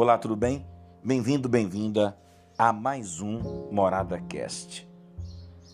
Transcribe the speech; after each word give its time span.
Olá, 0.00 0.16
tudo 0.16 0.36
bem? 0.36 0.64
Bem-vindo, 1.02 1.48
bem-vinda 1.48 2.16
a 2.56 2.72
mais 2.72 3.20
um 3.20 3.40
Morada 3.68 4.20
Cast. 4.20 4.88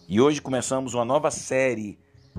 E 0.09 0.19
hoje 0.19 0.41
começamos 0.41 0.95
uma 0.95 1.05
nova 1.05 1.31
série 1.31 1.99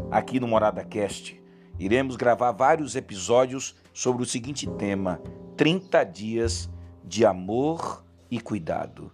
aqui 0.09 0.39
no 0.39 0.47
Morada 0.47 0.83
Cast. 0.83 1.39
Iremos 1.77 2.15
gravar 2.15 2.53
vários 2.53 2.95
episódios 2.95 3.75
sobre 3.93 4.23
o 4.23 4.25
seguinte 4.25 4.67
tema: 4.67 5.21
30 5.55 6.03
dias 6.05 6.67
de 7.03 7.23
amor 7.23 8.03
e 8.31 8.39
cuidado. 8.39 9.11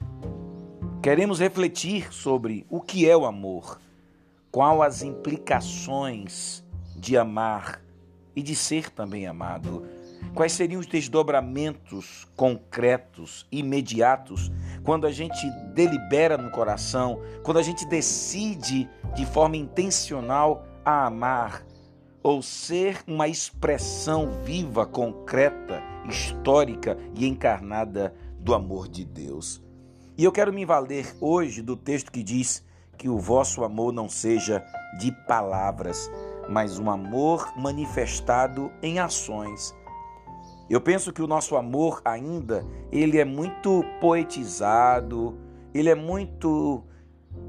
Queremos 1.03 1.41
refletir 1.41 2.13
sobre 2.13 2.65
o 2.69 2.79
que 2.79 3.05
é 3.05 3.17
o 3.17 3.25
amor, 3.25 3.81
qual 4.49 4.81
as 4.81 5.01
implicações 5.01 6.63
de 6.95 7.17
amar 7.17 7.81
e 8.33 8.41
de 8.41 8.55
ser 8.55 8.89
também 8.91 9.27
amado 9.27 9.85
Quais 10.33 10.53
seriam 10.53 10.79
os 10.79 10.87
desdobramentos 10.87 12.27
concretos, 12.35 13.45
imediatos, 13.51 14.51
quando 14.83 15.05
a 15.05 15.11
gente 15.11 15.49
delibera 15.73 16.37
no 16.37 16.49
coração, 16.51 17.19
quando 17.43 17.57
a 17.57 17.63
gente 17.63 17.85
decide 17.85 18.89
de 19.13 19.25
forma 19.25 19.57
intencional 19.57 20.65
a 20.85 21.05
amar 21.07 21.65
ou 22.23 22.41
ser 22.41 23.03
uma 23.07 23.27
expressão 23.27 24.31
viva, 24.43 24.85
concreta, 24.85 25.81
histórica 26.07 26.97
e 27.15 27.27
encarnada 27.27 28.13
do 28.39 28.53
amor 28.53 28.87
de 28.87 29.03
Deus? 29.03 29.61
E 30.17 30.23
eu 30.23 30.31
quero 30.31 30.53
me 30.53 30.65
valer 30.65 31.15
hoje 31.19 31.61
do 31.61 31.75
texto 31.75 32.11
que 32.11 32.23
diz 32.23 32.63
que 32.97 33.09
o 33.09 33.17
vosso 33.17 33.63
amor 33.63 33.91
não 33.91 34.07
seja 34.07 34.63
de 34.99 35.11
palavras, 35.25 36.11
mas 36.47 36.77
um 36.77 36.91
amor 36.91 37.51
manifestado 37.57 38.71
em 38.83 38.99
ações. 38.99 39.73
Eu 40.71 40.79
penso 40.79 41.11
que 41.11 41.21
o 41.21 41.27
nosso 41.27 41.57
amor 41.57 42.01
ainda, 42.05 42.65
ele 42.93 43.19
é 43.19 43.25
muito 43.25 43.83
poetizado, 43.99 45.37
ele 45.73 45.89
é 45.89 45.95
muito 45.95 46.85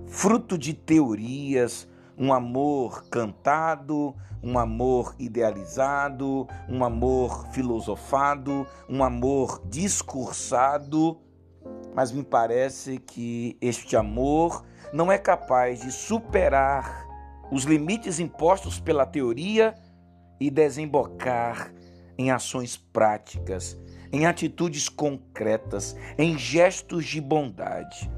fruto 0.08 0.58
de 0.58 0.74
teorias, 0.74 1.86
um 2.18 2.32
amor 2.32 3.04
cantado, 3.08 4.12
um 4.42 4.58
amor 4.58 5.14
idealizado, 5.20 6.48
um 6.68 6.84
amor 6.84 7.46
filosofado, 7.52 8.66
um 8.88 9.04
amor 9.04 9.62
discursado, 9.66 11.16
mas 11.94 12.10
me 12.10 12.24
parece 12.24 12.98
que 12.98 13.56
este 13.60 13.94
amor 13.94 14.64
não 14.92 15.12
é 15.12 15.16
capaz 15.16 15.80
de 15.80 15.92
superar 15.92 17.06
os 17.52 17.62
limites 17.62 18.18
impostos 18.18 18.80
pela 18.80 19.06
teoria 19.06 19.76
e 20.40 20.50
desembocar 20.50 21.72
em 22.22 22.30
ações 22.30 22.76
práticas, 22.76 23.76
em 24.12 24.26
atitudes 24.26 24.88
concretas, 24.88 25.96
em 26.16 26.38
gestos 26.38 27.04
de 27.04 27.20
bondade. 27.20 28.08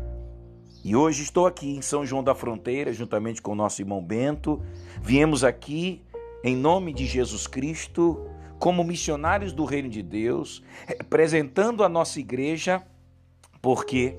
E 0.85 0.95
hoje 0.95 1.23
estou 1.23 1.47
aqui 1.47 1.75
em 1.75 1.81
São 1.81 2.05
João 2.05 2.23
da 2.23 2.35
Fronteira, 2.35 2.93
juntamente 2.93 3.41
com 3.41 3.53
o 3.53 3.55
nosso 3.55 3.81
irmão 3.81 4.05
Bento. 4.05 4.63
Viemos 5.01 5.43
aqui 5.43 6.03
em 6.43 6.55
nome 6.55 6.93
de 6.93 7.07
Jesus 7.07 7.47
Cristo, 7.47 8.29
como 8.59 8.85
missionários 8.85 9.53
do 9.53 9.65
Reino 9.65 9.89
de 9.89 10.03
Deus, 10.03 10.63
representando 10.87 11.83
a 11.83 11.89
nossa 11.89 12.21
igreja, 12.21 12.83
porque 13.63 14.15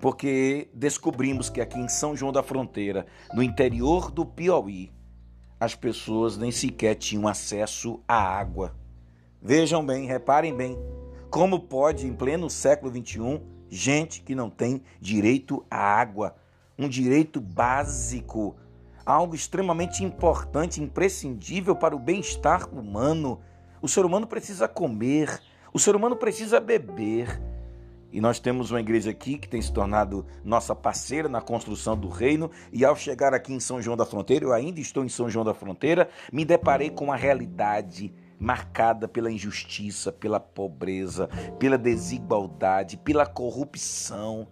porque 0.00 0.68
descobrimos 0.74 1.48
que 1.48 1.62
aqui 1.62 1.78
em 1.78 1.88
São 1.88 2.14
João 2.14 2.30
da 2.30 2.42
Fronteira, 2.42 3.06
no 3.32 3.42
interior 3.42 4.10
do 4.10 4.26
Piauí, 4.26 4.92
as 5.58 5.74
pessoas 5.74 6.36
nem 6.36 6.50
sequer 6.50 6.94
tinham 6.96 7.26
acesso 7.26 8.02
à 8.06 8.16
água. 8.16 8.74
Vejam 9.46 9.84
bem, 9.84 10.06
reparem 10.06 10.56
bem, 10.56 10.78
como 11.28 11.60
pode, 11.60 12.06
em 12.06 12.14
pleno 12.14 12.48
século 12.48 12.90
XXI, 12.90 13.42
gente 13.68 14.22
que 14.22 14.34
não 14.34 14.48
tem 14.48 14.82
direito 14.98 15.62
à 15.70 15.76
água, 15.76 16.34
um 16.78 16.88
direito 16.88 17.42
básico, 17.42 18.56
algo 19.04 19.34
extremamente 19.34 20.02
importante, 20.02 20.82
imprescindível 20.82 21.76
para 21.76 21.94
o 21.94 21.98
bem-estar 21.98 22.66
humano. 22.74 23.38
O 23.82 23.88
ser 23.88 24.06
humano 24.06 24.26
precisa 24.26 24.66
comer, 24.66 25.42
o 25.74 25.78
ser 25.78 25.94
humano 25.94 26.16
precisa 26.16 26.58
beber. 26.58 27.38
E 28.10 28.22
nós 28.22 28.38
temos 28.38 28.70
uma 28.70 28.80
igreja 28.80 29.10
aqui 29.10 29.36
que 29.36 29.46
tem 29.46 29.60
se 29.60 29.70
tornado 29.70 30.24
nossa 30.42 30.74
parceira 30.74 31.28
na 31.28 31.42
construção 31.42 31.98
do 31.98 32.08
reino. 32.08 32.50
E 32.72 32.82
ao 32.82 32.96
chegar 32.96 33.34
aqui 33.34 33.52
em 33.52 33.60
São 33.60 33.82
João 33.82 33.94
da 33.94 34.06
Fronteira, 34.06 34.46
eu 34.46 34.54
ainda 34.54 34.80
estou 34.80 35.04
em 35.04 35.08
São 35.10 35.28
João 35.28 35.44
da 35.44 35.52
Fronteira, 35.52 36.08
me 36.32 36.46
deparei 36.46 36.88
com 36.88 37.12
a 37.12 37.16
realidade 37.16 38.10
marcada 38.44 39.08
pela 39.08 39.32
injustiça, 39.32 40.12
pela 40.12 40.38
pobreza, 40.38 41.28
pela 41.58 41.78
desigualdade, 41.78 42.98
pela 42.98 43.24
corrupção. 43.24 44.46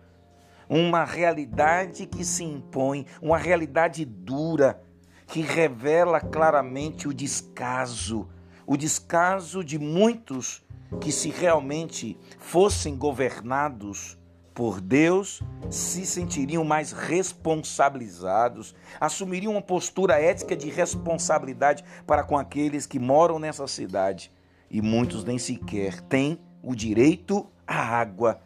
Uma 0.67 1.05
realidade 1.05 2.07
que 2.07 2.25
se 2.25 2.43
impõe, 2.43 3.05
uma 3.21 3.37
realidade 3.37 4.07
dura, 4.07 4.83
que 5.27 5.43
revela 5.43 6.21
claramente 6.21 7.07
o 7.07 7.13
descaso, 7.13 8.29
o 8.67 8.79
descaso 8.79 9.63
de 9.63 9.79
muitos 9.79 10.65
que, 10.99 11.13
se 11.13 11.29
realmente 11.29 12.19
fossem 12.39 12.97
governados 12.97 14.19
por 14.55 14.81
Deus, 14.81 15.43
se 15.71 16.05
sentiriam 16.05 16.65
mais 16.65 16.93
responsabilizados, 16.93 18.75
assumiriam 19.01 19.53
uma 19.53 19.63
postura 19.63 20.21
ética 20.21 20.55
de 20.55 20.69
responsabilidade 20.69 21.85
para 22.07 22.23
com 22.23 22.37
aqueles 22.37 22.87
que 22.87 22.99
moram 22.99 23.39
nessa 23.39 23.67
cidade. 23.67 24.33
E 24.71 24.81
muitos 24.81 25.25
nem 25.25 25.39
sequer 25.39 26.01
têm 26.03 26.39
o 26.63 26.75
direito 26.75 27.47
à 27.67 27.77
água 27.77 28.41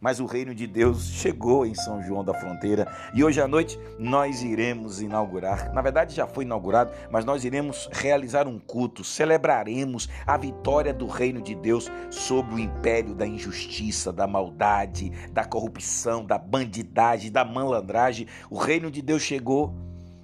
mas 0.00 0.18
o 0.18 0.26
reino 0.26 0.54
de 0.54 0.66
Deus 0.66 1.10
chegou 1.10 1.66
em 1.66 1.74
São 1.74 2.02
João 2.02 2.24
da 2.24 2.32
Fronteira 2.32 2.90
e 3.12 3.22
hoje 3.22 3.40
à 3.40 3.46
noite 3.46 3.78
nós 3.98 4.42
iremos 4.42 5.00
inaugurar, 5.00 5.72
na 5.74 5.82
verdade 5.82 6.14
já 6.14 6.26
foi 6.26 6.44
inaugurado, 6.44 6.92
mas 7.10 7.24
nós 7.24 7.44
iremos 7.44 7.88
realizar 7.92 8.48
um 8.48 8.58
culto, 8.58 9.04
celebraremos 9.04 10.08
a 10.26 10.36
vitória 10.36 10.94
do 10.94 11.06
reino 11.06 11.42
de 11.42 11.54
Deus 11.54 11.90
sobre 12.10 12.54
o 12.54 12.58
império 12.58 13.14
da 13.14 13.26
injustiça, 13.26 14.12
da 14.12 14.26
maldade, 14.26 15.10
da 15.32 15.44
corrupção, 15.44 16.24
da 16.24 16.38
bandidagem, 16.38 17.30
da 17.30 17.44
malandragem. 17.44 18.26
O 18.48 18.56
reino 18.56 18.90
de 18.90 19.02
Deus 19.02 19.22
chegou 19.22 19.74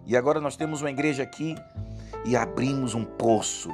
e 0.06 0.16
agora 0.16 0.41
nós 0.41 0.56
temos 0.56 0.81
uma 0.81 0.91
igreja 0.91 1.22
aqui 1.22 1.54
e 2.25 2.36
abrimos 2.36 2.94
um 2.94 3.04
poço. 3.04 3.70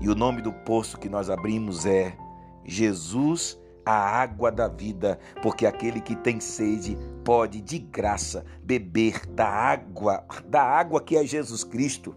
E 0.00 0.08
o 0.08 0.14
nome 0.14 0.42
do 0.42 0.52
poço 0.52 0.98
que 0.98 1.08
nós 1.08 1.28
abrimos 1.30 1.86
é 1.86 2.16
Jesus 2.64 3.58
a 3.84 3.92
água 3.92 4.50
da 4.50 4.68
vida, 4.68 5.18
porque 5.42 5.66
aquele 5.66 6.00
que 6.00 6.16
tem 6.16 6.40
sede 6.40 6.96
pode 7.24 7.60
de 7.60 7.78
graça 7.78 8.44
beber 8.62 9.26
da 9.26 9.46
água, 9.46 10.24
da 10.46 10.62
água 10.62 11.00
que 11.00 11.16
é 11.16 11.24
Jesus 11.24 11.64
Cristo. 11.64 12.14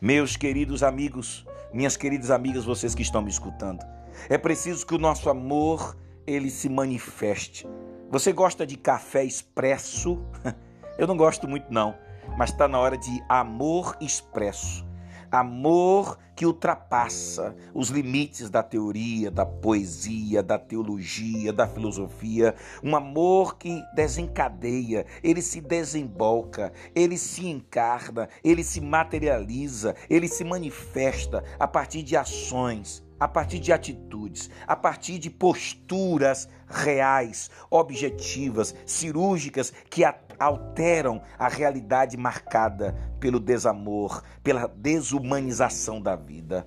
Meus 0.00 0.36
queridos 0.36 0.82
amigos, 0.82 1.46
minhas 1.72 1.96
queridas 1.96 2.30
amigas, 2.30 2.64
vocês 2.64 2.94
que 2.94 3.02
estão 3.02 3.22
me 3.22 3.30
escutando, 3.30 3.84
é 4.28 4.36
preciso 4.36 4.86
que 4.86 4.94
o 4.94 4.98
nosso 4.98 5.30
amor 5.30 5.96
ele 6.26 6.50
se 6.50 6.68
manifeste. 6.68 7.66
Você 8.10 8.32
gosta 8.32 8.66
de 8.66 8.76
café 8.76 9.24
expresso? 9.24 10.22
Eu 10.98 11.06
não 11.06 11.16
gosto 11.16 11.48
muito 11.48 11.72
não, 11.72 11.94
mas 12.36 12.50
está 12.50 12.68
na 12.68 12.78
hora 12.78 12.98
de 12.98 13.22
amor 13.28 13.96
expresso 14.00 14.91
amor 15.32 16.18
que 16.36 16.44
ultrapassa 16.44 17.56
os 17.74 17.88
limites 17.88 18.50
da 18.50 18.62
teoria, 18.62 19.30
da 19.30 19.46
poesia, 19.46 20.42
da 20.42 20.58
teologia, 20.58 21.52
da 21.52 21.66
filosofia, 21.66 22.54
um 22.82 22.94
amor 22.94 23.56
que 23.56 23.82
desencadeia, 23.94 25.06
ele 25.22 25.40
se 25.40 25.60
desembolca, 25.60 26.72
ele 26.94 27.16
se 27.16 27.46
encarna, 27.46 28.28
ele 28.44 28.62
se 28.62 28.80
materializa, 28.80 29.94
ele 30.08 30.28
se 30.28 30.44
manifesta 30.44 31.42
a 31.58 31.66
partir 31.66 32.02
de 32.02 32.16
ações, 32.16 33.02
a 33.22 33.28
partir 33.28 33.60
de 33.60 33.72
atitudes, 33.72 34.50
a 34.66 34.74
partir 34.74 35.16
de 35.16 35.30
posturas 35.30 36.48
reais, 36.66 37.52
objetivas, 37.70 38.74
cirúrgicas 38.84 39.72
que 39.88 40.02
alteram 40.40 41.22
a 41.38 41.46
realidade 41.46 42.16
marcada 42.16 42.96
pelo 43.20 43.38
desamor, 43.38 44.24
pela 44.42 44.66
desumanização 44.66 46.00
da 46.00 46.16
vida. 46.16 46.66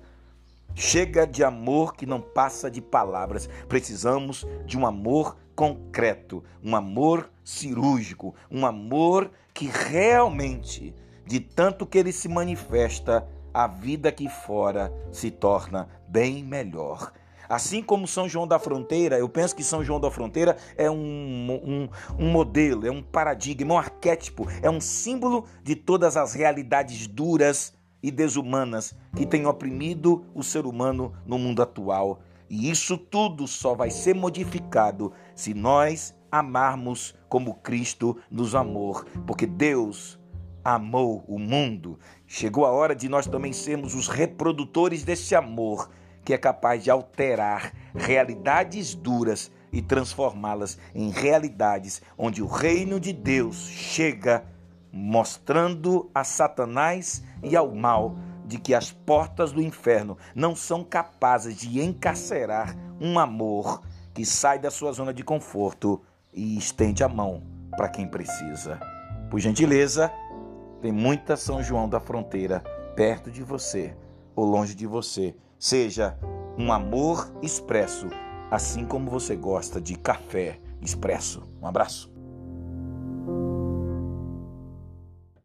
Chega 0.74 1.26
de 1.26 1.44
amor 1.44 1.94
que 1.94 2.06
não 2.06 2.22
passa 2.22 2.70
de 2.70 2.80
palavras. 2.80 3.50
Precisamos 3.68 4.46
de 4.64 4.78
um 4.78 4.86
amor 4.86 5.36
concreto, 5.54 6.42
um 6.64 6.74
amor 6.74 7.30
cirúrgico, 7.44 8.34
um 8.50 8.64
amor 8.64 9.30
que 9.52 9.66
realmente, 9.66 10.94
de 11.26 11.38
tanto 11.38 11.84
que 11.84 11.98
ele 11.98 12.12
se 12.12 12.28
manifesta, 12.28 13.28
a 13.56 13.66
vida 13.66 14.10
aqui 14.10 14.28
fora 14.28 14.92
se 15.10 15.30
torna 15.30 15.88
bem 16.06 16.44
melhor. 16.44 17.10
Assim 17.48 17.82
como 17.82 18.06
São 18.06 18.28
João 18.28 18.46
da 18.46 18.58
Fronteira, 18.58 19.18
eu 19.18 19.30
penso 19.30 19.56
que 19.56 19.64
São 19.64 19.82
João 19.82 19.98
da 19.98 20.10
Fronteira 20.10 20.58
é 20.76 20.90
um, 20.90 20.98
um, 20.98 21.88
um, 22.18 22.30
modelo, 22.30 22.86
é 22.86 22.90
um 22.90 23.02
paradigma, 23.02 23.72
um 23.72 23.78
arquétipo, 23.78 24.46
é 24.60 24.68
um 24.68 24.78
símbolo 24.78 25.46
de 25.62 25.74
todas 25.74 26.18
as 26.18 26.34
realidades 26.34 27.06
duras 27.06 27.72
e 28.02 28.10
desumanas 28.10 28.94
que 29.16 29.24
têm 29.24 29.46
oprimido 29.46 30.26
o 30.34 30.42
ser 30.42 30.66
humano 30.66 31.14
no 31.24 31.38
mundo 31.38 31.62
atual. 31.62 32.20
E 32.50 32.70
isso 32.70 32.98
tudo 32.98 33.48
só 33.48 33.74
vai 33.74 33.88
ser 33.90 34.14
modificado 34.14 35.14
se 35.34 35.54
nós 35.54 36.14
amarmos 36.30 37.14
como 37.26 37.54
Cristo 37.54 38.18
nos 38.30 38.54
amou, 38.54 39.02
porque 39.26 39.46
Deus 39.46 40.18
amou 40.66 41.24
o 41.28 41.38
mundo. 41.38 41.96
Chegou 42.26 42.66
a 42.66 42.72
hora 42.72 42.92
de 42.92 43.08
nós 43.08 43.28
também 43.28 43.52
sermos 43.52 43.94
os 43.94 44.08
reprodutores 44.08 45.04
desse 45.04 45.36
amor 45.36 45.88
que 46.24 46.34
é 46.34 46.38
capaz 46.38 46.82
de 46.82 46.90
alterar 46.90 47.72
realidades 47.94 48.92
duras 48.92 49.48
e 49.72 49.80
transformá-las 49.80 50.76
em 50.92 51.10
realidades 51.10 52.02
onde 52.18 52.42
o 52.42 52.48
reino 52.48 52.98
de 52.98 53.12
Deus 53.12 53.68
chega 53.68 54.44
mostrando 54.92 56.10
a 56.12 56.24
Satanás 56.24 57.22
e 57.44 57.54
ao 57.54 57.72
mal 57.72 58.16
de 58.44 58.58
que 58.58 58.74
as 58.74 58.90
portas 58.90 59.52
do 59.52 59.62
inferno 59.62 60.18
não 60.34 60.56
são 60.56 60.82
capazes 60.82 61.56
de 61.56 61.80
encarcerar 61.80 62.76
um 63.00 63.20
amor 63.20 63.82
que 64.12 64.24
sai 64.24 64.58
da 64.58 64.70
sua 64.70 64.90
zona 64.90 65.14
de 65.14 65.22
conforto 65.22 66.02
e 66.34 66.58
estende 66.58 67.04
a 67.04 67.08
mão 67.08 67.44
para 67.76 67.88
quem 67.88 68.08
precisa. 68.08 68.80
Por 69.30 69.38
gentileza, 69.40 70.10
tem 70.86 70.92
muita 70.92 71.36
São 71.36 71.60
João 71.60 71.88
da 71.88 71.98
Fronteira 71.98 72.60
perto 72.94 73.28
de 73.28 73.42
você 73.42 73.96
ou 74.36 74.44
longe 74.44 74.72
de 74.72 74.86
você. 74.86 75.34
Seja 75.58 76.16
um 76.56 76.72
amor 76.72 77.28
expresso, 77.42 78.06
assim 78.52 78.84
como 78.84 79.10
você 79.10 79.34
gosta 79.34 79.80
de 79.80 79.96
café 79.96 80.60
expresso. 80.80 81.42
Um 81.60 81.66
abraço. 81.66 82.15